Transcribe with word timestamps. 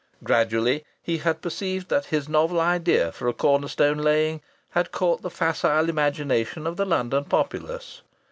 Gradually 0.23 0.83
he 1.03 1.19
had 1.19 1.43
perceived 1.43 1.89
that 1.89 2.05
his 2.05 2.27
novel 2.27 2.59
idea 2.59 3.11
for 3.11 3.27
a 3.27 3.33
corner 3.35 3.67
stone 3.67 3.99
laying 3.99 4.41
had 4.71 4.91
caught 4.91 5.21
the 5.21 5.29
facile 5.29 5.89
imagination 5.89 6.65
of 6.65 6.75
the 6.75 6.85
London 6.85 7.23
populace. 7.23 8.01